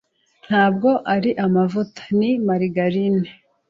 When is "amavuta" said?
1.45-2.01